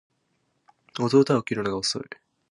[0.99, 2.03] 弟は起きるのが遅い